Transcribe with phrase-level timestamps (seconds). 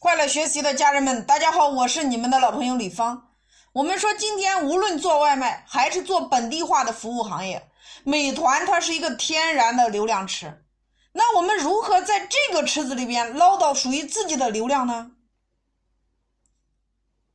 [0.00, 3.34] 快乐学习的家人们，大家好，我是你们的老朋友李芳。
[3.72, 7.68] 我们说，今天无论做外卖还是做本地化的服务行业，
[8.02, 10.64] 美团它是一个天然的流量池。
[11.12, 15.10] 那我们如何在这个池子里边捞到属于自己的流量呢？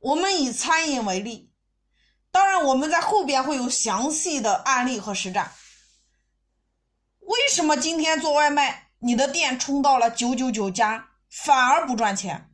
[0.00, 1.52] 我们以餐饮为例，
[2.32, 5.52] 当然我们在后边会有详细的案例和实战。
[7.20, 12.50] 为什么今天做外卖，你的店冲到了九九九加，反而不赚钱？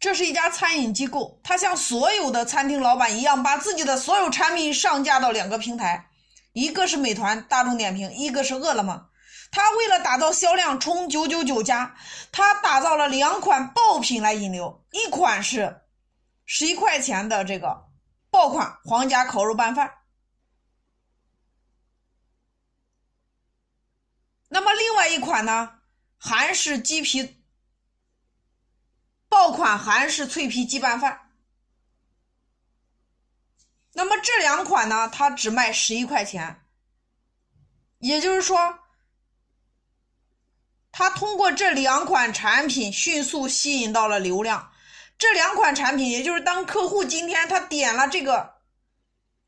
[0.00, 6.08] 这是一家餐饮机构，它像所有的餐厅老板一样，把自己的所有产品上架到两个平台，
[6.52, 9.08] 一个是美团、大众点评，一个是饿了么。
[9.50, 11.96] 他为了打造销量，冲九九九加，
[12.30, 15.82] 他打造了两款爆品来引流，一款是
[16.46, 17.86] 十一块钱的这个
[18.30, 19.94] 爆款皇家烤肉拌饭。
[24.50, 25.80] 那么另外一款呢，
[26.18, 27.37] 韩式鸡皮
[29.28, 31.30] 爆款韩式脆皮鸡拌饭。
[33.92, 36.64] 那么这两款呢，它只卖十一块钱，
[37.98, 38.78] 也就是说，
[40.92, 44.72] 它通过这两款产品迅速吸引到了流量。
[45.16, 48.54] 这两款产品，也就是当客户今天他点了这个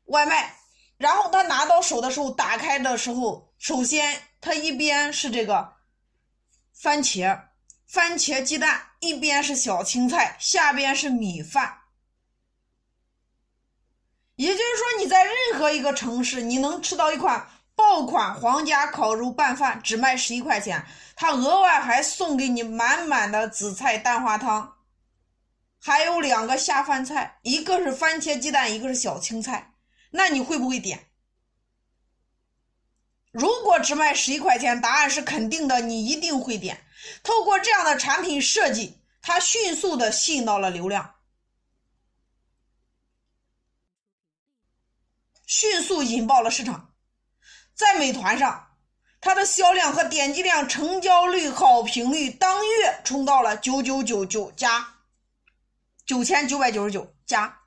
[0.05, 0.57] 外卖，
[0.97, 4.21] 然后他拿到手的时候，打开的时候，首先。
[4.43, 5.75] 它一边是这个
[6.73, 7.49] 番茄，
[7.91, 11.79] 番茄鸡蛋，一边是小青菜，下边是米饭。
[14.35, 20.85] 也就是说，你在任何一个城市，你能吃到一款爆款皇家烤肉拌饭，只卖十一块钱，
[21.17, 24.77] 它额外还送给你满满的紫菜蛋花汤，
[25.77, 29.73] 还有两个下饭菜，一个是番茄鸡蛋，一个是小青菜，
[30.11, 31.07] 那你会不会点？
[33.33, 36.85] 如果只卖十一块钱，答案是肯定的，你一定会点。
[37.23, 41.15] 透过这样的产品设计，它迅速的吸引到了流量，
[45.45, 46.93] 迅速引爆了市场。
[47.73, 48.75] 在美团上，
[49.19, 54.99] 它的销量和点击量、成交率、好评率当月冲到了九九九九加
[56.05, 57.59] 九千九百九十九加。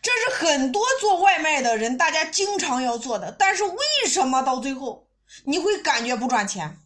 [0.00, 3.32] 这是很多做外卖的人，大家经常要做的。
[3.32, 5.03] 但是为什么到最后
[5.44, 6.78] 你会感觉不赚钱？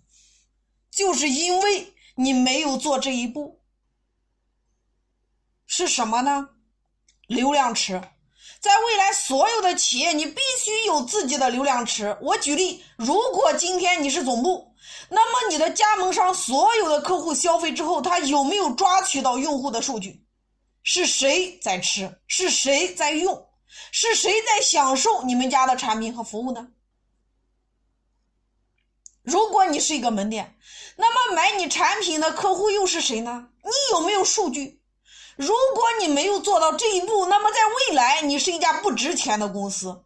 [0.91, 3.61] 就是因为你没有做这一步。
[5.67, 6.49] 是什么呢？
[7.27, 8.01] 流量池。
[8.61, 12.17] 在未来所有的企业，你必须有自己的流量池。
[12.21, 14.75] 我举例，如果今天你是总部，
[15.09, 20.25] 那么你的加盟商所有的客户消费之后，他有没有抓取到用户的数据？
[20.83, 22.19] 是谁在吃？
[22.27, 23.47] 是谁在用？
[23.93, 26.67] 是谁在享受你们家的产品和服务呢？
[29.29, 30.59] 如果你是一个门店，
[30.97, 33.51] 那么买你产品的客户又是谁呢？
[33.63, 34.83] 你有没有数据？
[35.37, 40.05] 如果你没有做到这一步，那么在未来你是一家不值钱的公司，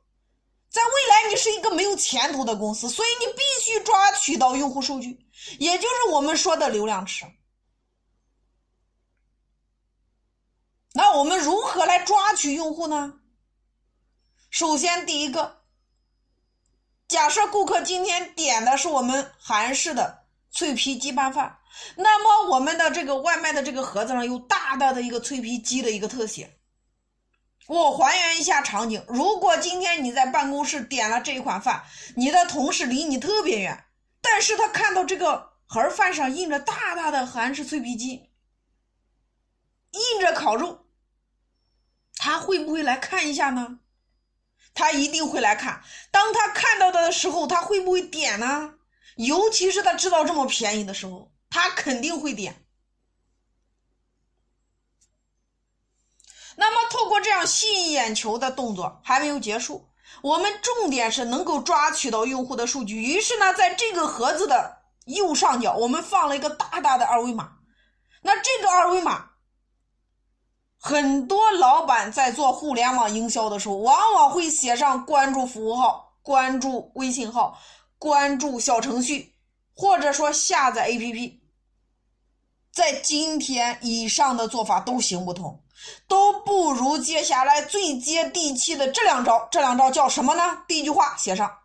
[0.69, 2.89] 在未来你是一个没有前途的公司。
[2.89, 5.25] 所以你必须抓取到用户数据，
[5.59, 7.25] 也就是我们说的流量池。
[10.93, 13.15] 那我们如何来抓取用户呢？
[14.51, 15.62] 首先，第一个，
[17.13, 21.59] 假设顾客今天点的是我们韩式的脆皮鸡拌饭，
[21.95, 26.57] 那么我们的这个外卖的这个盒子上有大大的一个脆皮鸡的一个特写。
[27.67, 31.85] 我还原一下场景：如果今天你在办公室点了这一款饭，
[32.17, 33.85] 你的同事离你特别远，
[34.23, 38.31] 但是他看到这个盒饭上印着大大的韩式脆皮鸡，
[39.91, 40.87] 印着烤肉。
[42.17, 43.81] 他会不会来看一下呢？
[44.75, 45.83] 他一定会来看。
[46.11, 48.75] 当他看到的时候，他会不会点呢？
[49.17, 52.65] 尤其是他知道这么便宜的时候，他肯定会点。
[56.57, 59.89] 那么，透过这样吸引眼球的动作还没有结束，
[60.23, 62.97] 我们重点是能够抓取到用户的数据。
[62.97, 67.53] 于是呢，在这个盒子的右上角，我们放了一个大大的二维码。
[68.23, 69.32] 那这个二维码。
[70.85, 77.57] 很多老板在做互联网营销的时候，往往会写上关注服务号、关注微信号、
[77.99, 79.33] 关注小程序，
[79.77, 81.39] 或者说下载 APP。
[82.73, 85.63] 在今天，以上的做法都行不通，
[86.09, 89.47] 都不如接下来最接地气的这两招。
[89.53, 90.65] 这两招叫什么呢？
[90.67, 91.59] 第一句话写上：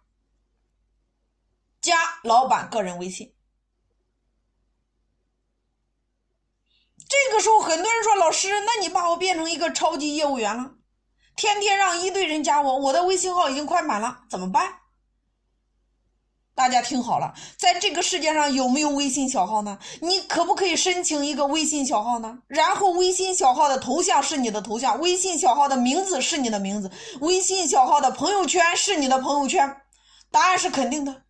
[1.82, 3.34] 加老板个人微信。
[7.10, 10.72] 这个时候，很多人说：“老师，那你把我变成一个超级业务员了，
[11.36, 14.74] 天天让一堆人加我，我的微信号已经快满了，怎么办？”
[16.54, 19.78] 大家听好了，在这个世界上有没有微信小号呢？
[20.02, 22.40] 你可不可以申请一个微信小号呢？
[22.48, 29.82] 然后微信小号的头像是你的头像，微信小号的名字是你的名字，微信小号的朋友圈是你的朋友圈。
[30.32, 31.22] 答案是肯定的。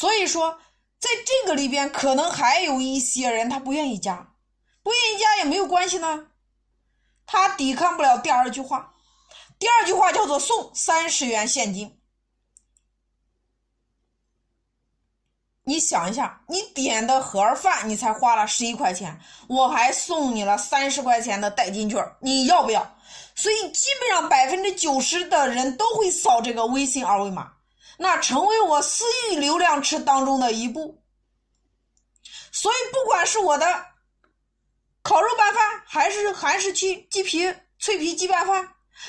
[0.00, 0.58] 所以说，
[0.98, 4.32] 在这个里边，可能还有一些人他不愿意加。
[4.82, 6.28] 不愿意加也没有关系呢，
[7.26, 8.94] 他抵抗不了第二句话。
[9.58, 12.00] 第二句话叫做送三十元现金。
[15.64, 22.96] 你想一下，你点的盒饭你才花了十一块钱，我还送你了三十块钱的代金券，你要不要？
[23.34, 27.52] 所以基本上百分之九十的人都会扫这个微信二维码，
[28.00, 31.02] 那成为我私域流量池当中的一步。
[32.50, 33.86] 所以不管是我的。
[35.02, 38.68] 烤肉拌饭还是韩式鸡鸡皮脆皮鸡拌饭，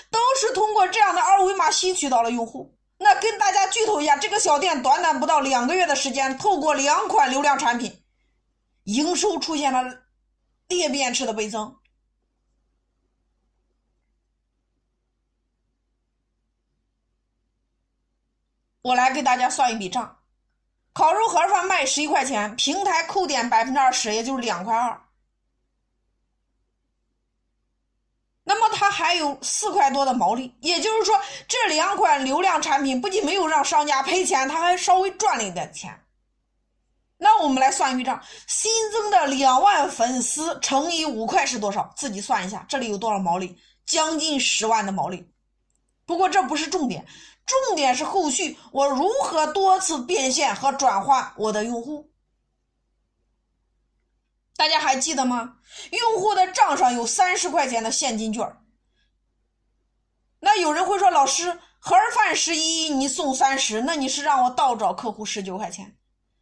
[0.09, 2.73] 都是通过这样的二维码吸取到了用户。
[2.97, 8.05] 那跟大家剧透一下，这个小店短短不到两个月的时间，透过两款流量产品，
[8.85, 9.83] 营收出现了
[10.69, 11.75] 裂变式的倍增。
[18.81, 20.18] 我来给大家算一笔账：
[20.94, 25.01] 烤肉盒饭卖十一块钱，平台扣点百分之二十，也就是两块二。
[28.44, 35.98] 那么它还有四块多的毛利，也就是说，这两款流量产品不仅没有让商家赔钱，他还稍微赚了一点钱。
[37.18, 41.94] 那我们来算一笔账：新增的两万粉丝乘以五块是多少？
[41.95, 43.56] 自己算一下，这里有多少毛利？
[43.86, 45.31] 将近十万的毛利。
[46.11, 47.07] 不过这不是重点，
[47.45, 52.11] 重点是后续我如何多次变现和转化我的用户。
[54.57, 55.55] 大家还记得吗？
[55.91, 58.57] 用户的账上有三十块钱的现金券
[60.41, 65.97] 那有人会说，老师，盒饭十一，你送三十，那你是让我倒找客户十九块钱？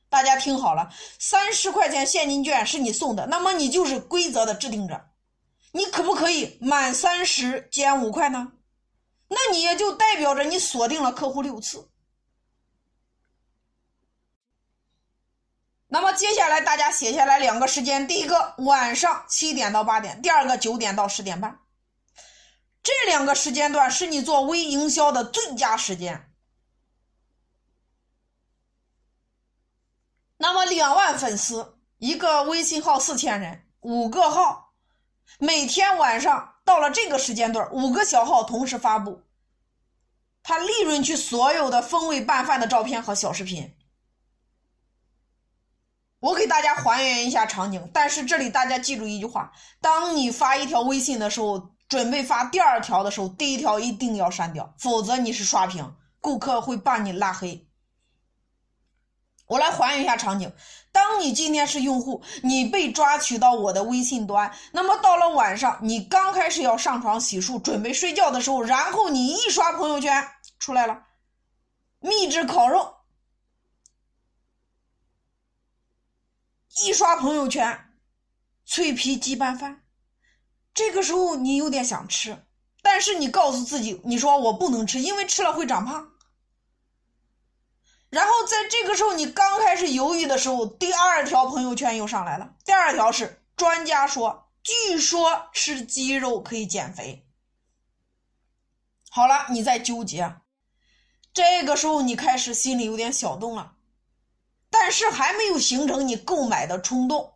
[0.10, 0.89] 大家听好了，
[1.19, 5.00] 三十块钱现金券是你送的，那么你就是规则的制定者，
[5.74, 8.54] 你可不可以满三十减五块呢？
[9.30, 11.90] 那你也就代表着你锁定了客户六次。
[15.88, 21.60] 那么接下来大家写下来两个时间，第一个晚上七点到八点，第二个九点到十点半，
[22.84, 26.31] 这两个时间段是你做微营销的最佳时间。
[30.38, 34.74] 那么两万粉丝，一个微信号四千人，五个号，
[35.40, 39.24] 每天晚上到了这个时间段，五个小号同时发布，
[40.44, 43.75] 他利润区所有的风味拌饭的照片和小视频。
[46.19, 49.51] 我给大家还原一下场景，但是这里大家记住一句话：
[49.81, 57.68] 当你发一条微信的时候，准备发第二条的时候，第一条一定要删掉，否则你是刷屏，顾客会把你拉黑。
[59.50, 60.51] 我来还原一下场景：
[60.92, 70.24] 当你今天是用户，你被抓取到我的微信端，那么到了晚上，你刚开始要上床洗漱，准备睡觉的时候，然后你一刷朋友圈
[70.60, 71.01] 出来了，
[72.00, 72.94] 秘制烤肉。
[76.84, 77.92] 一刷朋友圈，
[78.66, 79.81] 脆皮鸡拌饭，
[80.75, 82.45] 这个时候你有点想吃，
[82.84, 86.07] 但是你告诉自己，你说我不能吃，因为吃了会长胖。
[88.50, 92.56] 在这个时候，你刚开始犹豫的时候，第二条朋友圈又上来了。
[92.66, 97.28] 第二条是专家说，据说吃鸡肉可以减肥。
[99.12, 100.38] 好了，你在纠结，
[101.32, 103.74] 这个时候你开始心里有点小动了。
[104.72, 107.36] 但是还没有形成你购买的冲动，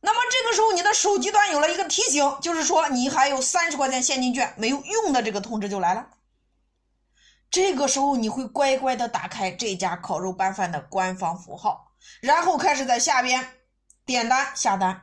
[0.00, 6.08] 那么这个时候你的手机端有了一个提醒，就是说你还有三十块钱现金券没有用的这个通知就来了。
[7.50, 13.48] 这个时候你会乖乖的打开这家烤肉拌饭的官方符号，然后开始在下边
[14.04, 15.02] 点单下单。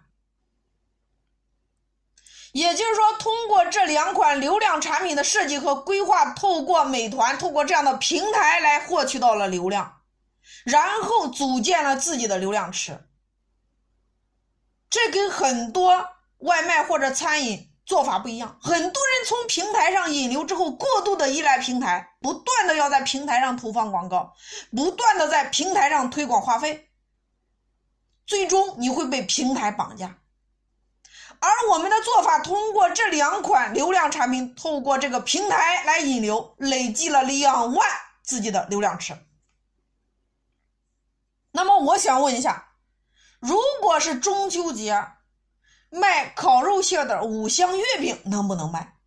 [2.52, 10.04] 也就是说，通过这两款流量产品的设计和规划，透过美团，透过这样的平台来获取到了流量。
[10.64, 13.10] 然后组建了自己的流量池，
[14.90, 18.58] 这跟很多外卖或者餐饮做法不一样。
[18.62, 24.34] 很多人从平台上引流之后，过度的依赖平台，不断的要在平台上投放广告，
[24.76, 26.90] 不断的在平台上推广话费，
[28.26, 30.18] 最终你会被平台绑架。
[31.40, 37.88] 而我们的做法，通过这两款流量产品，透过这个平台来引流，累计了两万
[38.24, 39.16] 自己的流量池。
[41.52, 42.70] 那么我想问一下，
[43.40, 45.08] 如果是中秋节，
[45.96, 48.98] 卖烤肉馅的五香月饼能不能卖？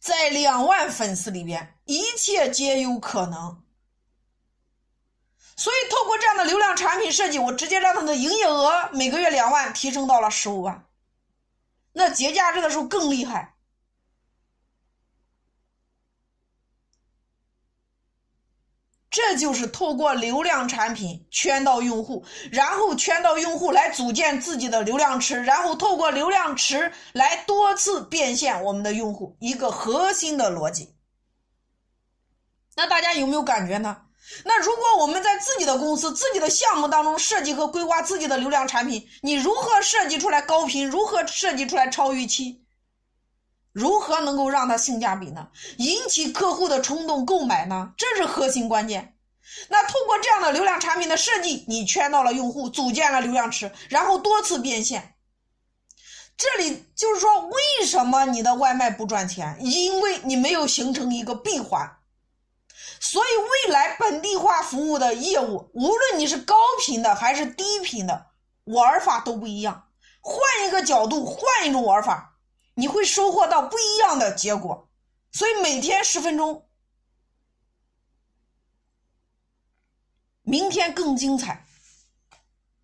[0.00, 3.62] 在两万粉丝里边，一切皆有可能。
[5.56, 10.86] 所以，透过这样的流量产品设计，我直接让他的营业额每个月两万提升到了十五万。
[11.92, 13.54] 那节假日的时候更厉害。
[19.10, 30.94] 这就是透过流量产品圈到用户，然后圈到用户来组建自己的流量池，然后透过流量池来多次变现我们的用户，一个核心的逻辑。
[32.76, 34.02] 那大家有没有感觉呢？
[34.44, 40.88] 那如果我们在自己的公司、自己的项目当中设计和规划自己的流量产品，你如何设计出来高频？
[40.88, 42.62] 如何设计出来超预期？
[43.72, 45.48] 如何能够让它性价比呢？
[45.78, 47.92] 引起客户的冲动购买呢？
[47.96, 49.16] 这是核心关键。
[49.68, 55.14] 那通过这样的流量产品的设计，你圈到了用户，组建了流量池，然后多次变现。
[56.36, 59.56] 这里就是说，为什么你的外卖不赚钱？
[59.60, 61.98] 因为你没有形成一个闭环。
[62.98, 63.26] 所以，
[63.66, 68.26] 未来本地化服务的业务，无论你是高频的还是低频的，
[68.64, 69.88] 玩法都不一样。
[70.20, 72.29] 换一个角度，换一种玩法。
[72.80, 74.88] 你会收获到不一样的结果，
[75.30, 76.66] 所以每天十分钟，
[80.40, 81.66] 明天更精彩。